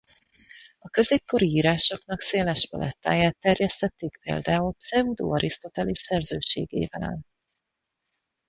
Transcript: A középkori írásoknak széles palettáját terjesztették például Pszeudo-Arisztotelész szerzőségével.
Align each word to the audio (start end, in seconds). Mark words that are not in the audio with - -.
A 0.79 0.89
középkori 0.89 1.47
írásoknak 1.47 2.21
széles 2.21 2.67
palettáját 2.67 3.37
terjesztették 3.39 4.17
például 4.23 4.73
Pszeudo-Arisztotelész 4.73 6.01
szerzőségével. 6.05 7.19